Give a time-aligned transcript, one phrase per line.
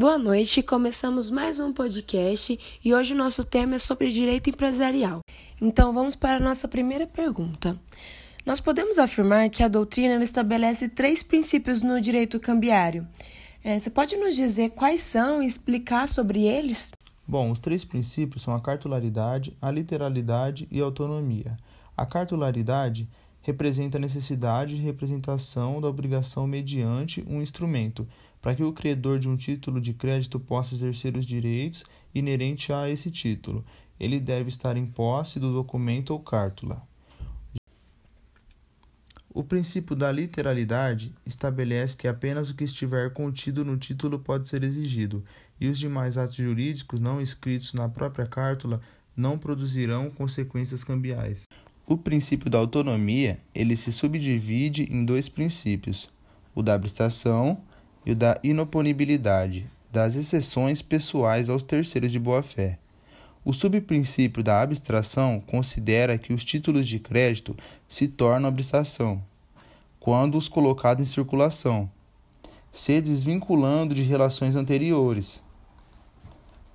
[0.00, 5.18] Boa noite, começamos mais um podcast e hoje o nosso tema é sobre direito empresarial.
[5.60, 7.76] Então vamos para a nossa primeira pergunta.
[8.46, 13.08] Nós podemos afirmar que a doutrina estabelece três princípios no direito cambiário.
[13.64, 16.92] É, você pode nos dizer quais são e explicar sobre eles?
[17.26, 21.56] Bom, os três princípios são a cartularidade, a literalidade e a autonomia.
[21.96, 23.08] A cartularidade
[23.42, 28.06] representa a necessidade de representação da obrigação mediante um instrumento
[28.40, 31.84] para que o credor de um título de crédito possa exercer os direitos
[32.14, 33.64] inerentes a esse título.
[33.98, 36.82] Ele deve estar em posse do documento ou cártula.
[39.38, 44.64] O princípio da literalidade estabelece que apenas o que estiver contido no título pode ser
[44.64, 45.24] exigido,
[45.60, 48.80] e os demais atos jurídicos não escritos na própria cártula
[49.16, 51.44] não produzirão consequências cambiais.
[51.86, 56.10] O princípio da autonomia, ele se subdivide em dois princípios:
[56.54, 57.62] o da abstração
[58.04, 62.78] e o da inoponibilidade, das exceções pessoais aos terceiros de boa-fé.
[63.44, 67.56] O subprincípio da abstração considera que os títulos de crédito
[67.88, 69.22] se tornam abstração
[69.98, 71.90] quando os colocados em circulação,
[72.72, 75.42] se desvinculando de relações anteriores.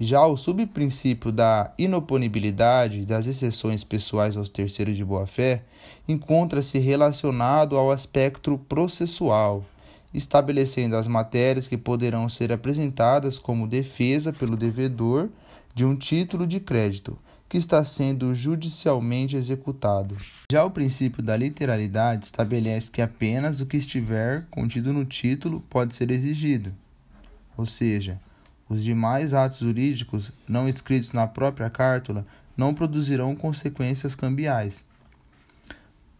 [0.00, 5.64] Já o subprincípio da inoponibilidade das exceções pessoais aos terceiros de boa-fé
[6.06, 9.64] encontra-se relacionado ao aspecto processual
[10.12, 15.28] estabelecendo as matérias que poderão ser apresentadas como defesa pelo devedor
[15.74, 20.16] de um título de crédito que está sendo judicialmente executado.
[20.50, 25.96] Já o princípio da literalidade estabelece que apenas o que estiver contido no título pode
[25.96, 26.74] ser exigido,
[27.56, 28.20] ou seja,
[28.68, 34.84] os demais atos jurídicos não escritos na própria cártula não produzirão consequências cambiais.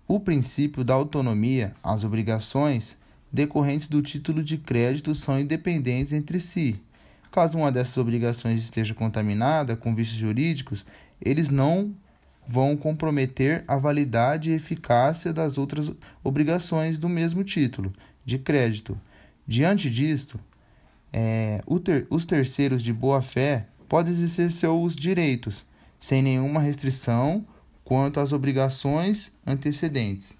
[0.07, 2.97] O princípio da autonomia, as obrigações
[3.33, 6.81] decorrentes do título de crédito são independentes entre si.
[7.31, 10.87] Caso uma dessas obrigações esteja contaminada com vícios jurídicos,
[11.21, 11.95] eles não
[12.47, 15.93] vão comprometer a validade e eficácia das outras
[16.25, 17.93] obrigações do mesmo título
[18.25, 18.99] de crédito.
[19.47, 20.41] Diante disto,
[21.13, 25.67] é, ter, os terceiros de boa-fé podem exercer seus direitos,
[25.99, 27.47] sem nenhuma restrição
[27.85, 30.39] quanto às obrigações antecedentes.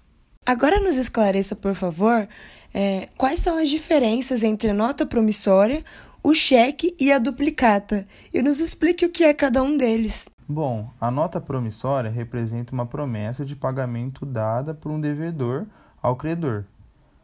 [0.49, 2.27] Agora nos esclareça, por favor,
[2.73, 5.85] é, quais são as diferenças entre a nota promissória,
[6.23, 10.27] o cheque e a duplicata e nos explique o que é cada um deles.
[10.47, 15.67] Bom, a nota promissória representa uma promessa de pagamento dada por um devedor
[16.01, 16.65] ao credor,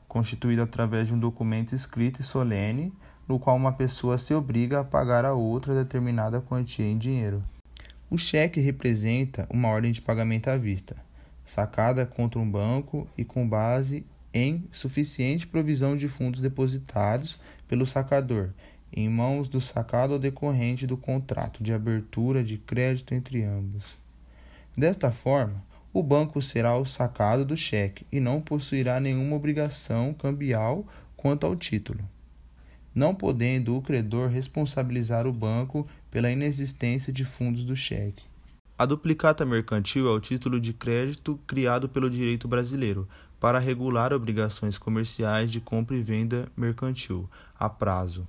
[0.07, 2.93] constituída através de um documento escrito e solene,
[3.27, 7.41] no qual uma pessoa se obriga a pagar a outra determinada quantia em dinheiro.
[8.07, 10.95] O cheque representa uma ordem de pagamento à vista,
[11.45, 18.49] sacada contra um banco e com base em suficiente provisão de fundos depositados pelo sacador
[18.95, 23.97] em mãos do sacado ou decorrente do contrato de abertura de crédito entre ambos.
[24.75, 25.61] Desta forma,
[25.93, 30.85] o banco será o sacado do cheque e não possuirá nenhuma obrigação cambial
[31.15, 32.01] quanto ao título,
[32.93, 38.23] não podendo o credor responsabilizar o banco pela inexistência de fundos do cheque.
[38.77, 43.07] A duplicata mercantil é o título de crédito criado pelo direito brasileiro
[43.39, 48.27] para regular obrigações comerciais de compra e venda mercantil a prazo.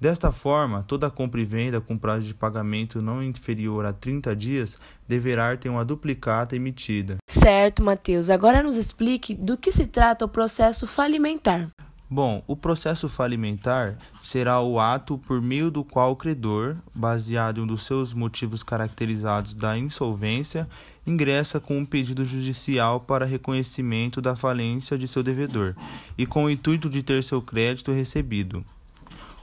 [0.00, 4.78] Desta forma, toda compra e venda com prazo de pagamento não inferior a 30 dias
[5.06, 7.18] deverá ter uma duplicata emitida.
[7.28, 8.28] Certo, Matheus.
[8.28, 11.70] Agora nos explique do que se trata o processo falimentar.
[12.14, 17.64] Bom, o processo falimentar será o ato por meio do qual o credor, baseado em
[17.64, 20.68] um dos seus motivos caracterizados da insolvência,
[21.04, 25.74] ingressa com um pedido judicial para reconhecimento da falência de seu devedor
[26.16, 28.64] e com o intuito de ter seu crédito recebido.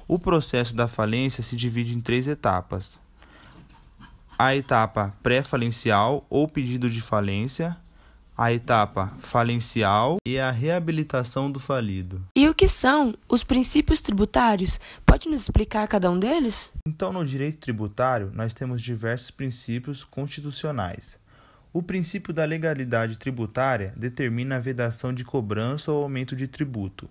[0.07, 2.97] O processo da falência se divide em três etapas:
[4.39, 7.75] a etapa pré-falencial ou pedido de falência,
[8.41, 12.25] a etapa falencial e a reabilitação do falido.
[12.35, 14.79] E o que são os princípios tributários?
[15.05, 16.73] Pode nos explicar cada um deles?
[16.87, 21.19] Então, no direito tributário, nós temos diversos princípios constitucionais.
[21.71, 27.07] O princípio da legalidade tributária determina a vedação de cobrança ou aumento de tributo.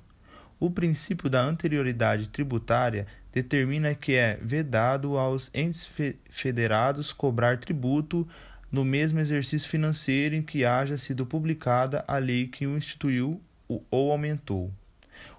[0.58, 5.88] O princípio da anterioridade tributária determina que é vedado aos entes
[6.28, 8.26] federados cobrar tributo
[8.70, 14.12] no mesmo exercício financeiro em que haja sido publicada a lei que o instituiu ou
[14.12, 14.72] aumentou.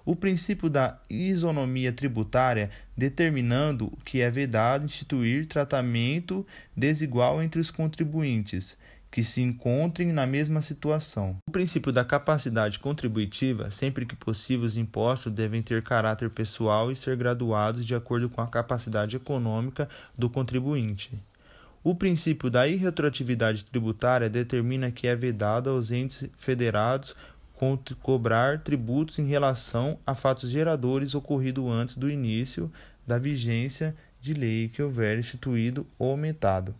[0.04, 6.46] O princípio da isonomia tributária, determinando que é vedado instituir tratamento
[6.76, 8.76] desigual entre os contribuintes,
[9.10, 11.36] que se encontrem na mesma situação.
[11.46, 16.96] O princípio da capacidade contributiva, sempre que possível, os impostos devem ter caráter pessoal e
[16.96, 21.12] ser graduados de acordo com a capacidade econômica do contribuinte.
[21.84, 27.16] O princípio da irretroatividade tributária determina que é vedado aos entes federados
[28.00, 32.70] cobrar tributos em relação a fatos geradores ocorrido antes do início
[33.06, 36.74] da vigência de lei que houver instituído ou aumentado.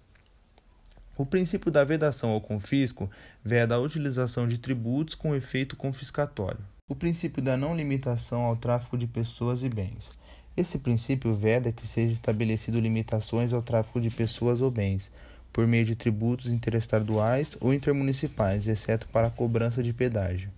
[1.17, 3.11] O princípio da vedação ao confisco
[3.45, 6.65] veda a utilização de tributos com efeito confiscatório.
[6.89, 10.13] O princípio da não limitação ao tráfico de pessoas e bens.
[10.55, 15.11] Esse princípio veda que seja estabelecido limitações ao tráfico de pessoas ou bens,
[15.51, 20.51] por meio de tributos interestaduais ou intermunicipais, exceto para a cobrança de pedágio.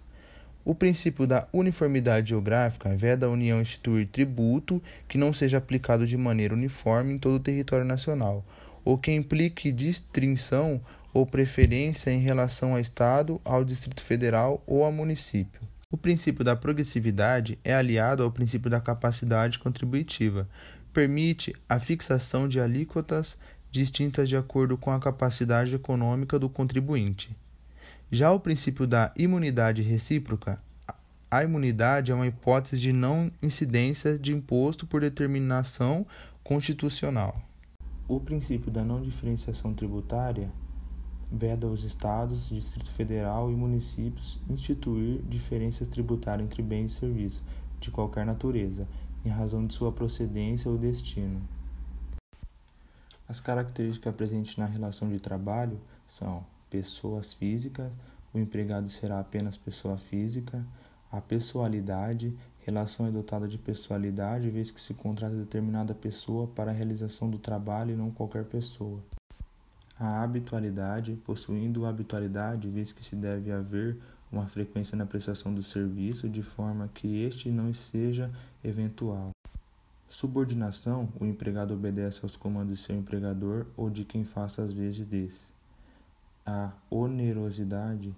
[0.64, 6.16] O princípio da uniformidade geográfica veda a União instituir tributo que não seja aplicado de
[6.16, 8.44] maneira uniforme em todo o território nacional,
[8.84, 10.80] ou que implique distinção
[11.12, 15.60] ou preferência em relação ao Estado, ao Distrito Federal ou ao município.
[15.94, 20.48] O princípio da progressividade é aliado ao princípio da capacidade contributiva.
[20.92, 23.38] Permite a fixação de alíquotas
[23.70, 27.36] distintas de acordo com a capacidade econômica do contribuinte.
[28.10, 30.60] Já o princípio da imunidade recíproca,
[31.30, 36.04] a imunidade é uma hipótese de não incidência de imposto por determinação
[36.42, 37.40] constitucional.
[38.08, 40.50] O princípio da não diferenciação tributária
[41.34, 47.42] veda aos estados, Distrito Federal e municípios instituir diferenças tributárias entre bens e serviços
[47.80, 48.86] de qualquer natureza,
[49.24, 51.42] em razão de sua procedência ou destino.
[53.28, 57.90] As características presentes na relação de trabalho são pessoas físicas,
[58.32, 60.64] o empregado será apenas pessoa física,
[61.10, 62.34] a pessoalidade,
[62.64, 67.38] Relação é dotada de pessoalidade, vez que se contrata determinada pessoa para a realização do
[67.38, 69.02] trabalho e não qualquer pessoa.
[69.98, 73.96] A habitualidade, possuindo habitualidade, vez que se deve haver
[74.30, 78.30] uma frequência na prestação do serviço, de forma que este não seja
[78.62, 79.30] eventual.
[80.08, 85.06] Subordinação: o empregado obedece aos comandos de seu empregador ou de quem faça as vezes
[85.06, 85.52] desse.
[86.44, 88.14] A onerosidade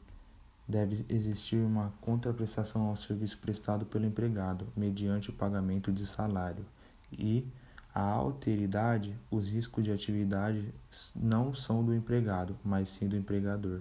[0.66, 6.64] deve existir uma contraprestação ao serviço prestado pelo empregado, mediante o pagamento de salário.
[7.12, 7.46] E
[7.96, 10.70] a alteridade, os riscos de atividade
[11.16, 13.80] não são do empregado, mas sim do empregador.